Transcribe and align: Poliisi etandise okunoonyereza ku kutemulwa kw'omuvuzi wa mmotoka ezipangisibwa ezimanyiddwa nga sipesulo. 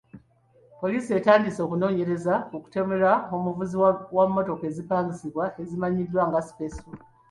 Poliisi 0.81 1.09
etandise 1.19 1.59
okunoonyereza 1.63 2.33
ku 2.49 2.55
kutemulwa 2.63 3.11
kw'omuvuzi 3.25 3.75
wa 4.17 4.25
mmotoka 4.27 4.63
ezipangisibwa 4.71 5.43
ezimanyiddwa 5.61 6.21
nga 6.27 6.39
sipesulo. 6.47 6.99